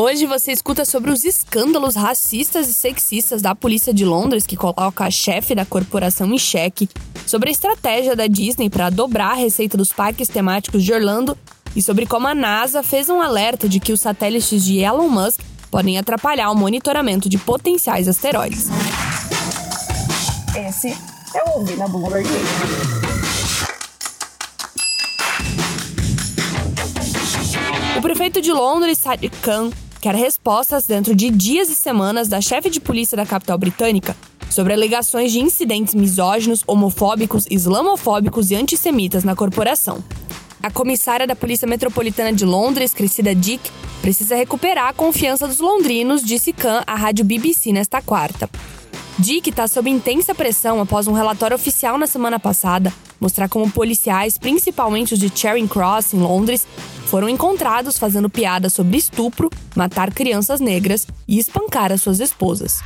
[0.00, 5.04] Hoje você escuta sobre os escândalos racistas e sexistas da polícia de Londres, que coloca
[5.04, 6.88] a chefe da corporação em xeque,
[7.26, 11.36] sobre a estratégia da Disney para dobrar a receita dos parques temáticos de Orlando
[11.74, 15.40] e sobre como a NASA fez um alerta de que os satélites de Elon Musk
[15.68, 18.68] podem atrapalhar o monitoramento de potenciais asteroides.
[20.56, 20.96] Esse
[21.34, 22.28] eu ouvi na Bloomberg.
[27.96, 32.70] O prefeito de Londres, Sadiq Khan, quer respostas dentro de dias e semanas da chefe
[32.70, 34.16] de polícia da capital britânica
[34.50, 40.02] sobre alegações de incidentes misóginos, homofóbicos, islamofóbicos e antissemitas na corporação.
[40.62, 46.24] A comissária da Polícia Metropolitana de Londres, Cressida Dick, precisa recuperar a confiança dos londrinos,
[46.24, 48.48] disse Khan à rádio BBC nesta quarta.
[49.18, 54.38] Dick está sob intensa pressão após um relatório oficial na semana passada mostrar como policiais,
[54.38, 56.66] principalmente os de Charing Cross, em Londres,
[57.06, 62.80] foram encontrados fazendo piadas sobre estupro, matar crianças negras e espancar as suas esposas.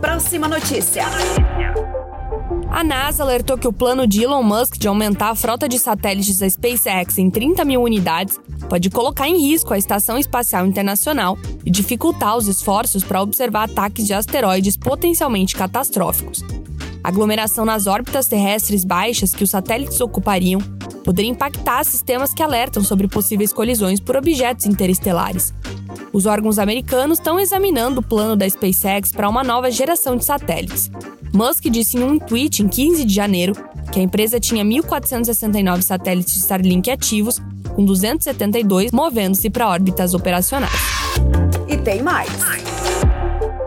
[0.00, 1.04] Próxima notícia.
[2.70, 6.38] A NASA alertou que o plano de Elon Musk de aumentar a frota de satélites
[6.38, 11.70] da SpaceX em 30 mil unidades pode colocar em risco a Estação Espacial Internacional e
[11.70, 16.44] dificultar os esforços para observar ataques de asteroides potencialmente catastróficos.
[17.02, 20.60] Aglomeração nas órbitas terrestres baixas que os satélites ocupariam
[21.04, 25.54] poderia impactar sistemas que alertam sobre possíveis colisões por objetos interestelares.
[26.12, 30.90] Os órgãos americanos estão examinando o plano da SpaceX para uma nova geração de satélites.
[31.32, 33.54] Musk disse em um tweet em 15 de janeiro
[33.92, 37.40] que a empresa tinha 1.469 satélites de Starlink ativos,
[37.74, 40.72] com 272 movendo-se para órbitas operacionais.
[41.68, 42.28] E tem mais.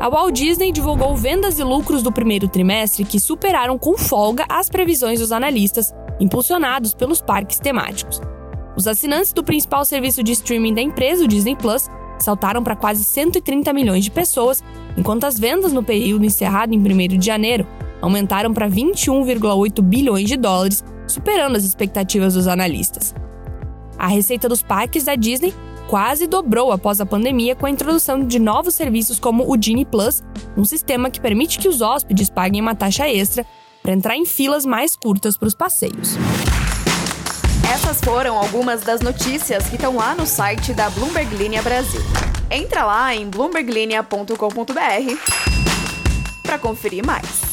[0.02, 4.68] A Walt Disney divulgou vendas e lucros do primeiro trimestre que superaram com folga as
[4.68, 8.20] previsões dos analistas, impulsionados pelos parques temáticos.
[8.76, 13.04] Os assinantes do principal serviço de streaming da empresa, o Disney Plus, saltaram para quase
[13.04, 14.64] 130 milhões de pessoas,
[14.98, 17.68] enquanto as vendas no período encerrado em 1 de janeiro
[18.02, 23.14] aumentaram para 21,8 bilhões de dólares, superando as expectativas dos analistas.
[24.00, 25.54] A receita dos parques da Disney
[25.92, 30.24] quase dobrou após a pandemia com a introdução de novos serviços como o Genie Plus,
[30.56, 33.46] um sistema que permite que os hóspedes paguem uma taxa extra
[33.84, 36.16] para entrar em filas mais curtas para os passeios.
[37.74, 42.00] Essas foram algumas das notícias que estão lá no site da Bloomberg Linha Brasil.
[42.50, 44.34] Entra lá em bloomberglinea.com.br
[46.42, 47.51] para conferir mais.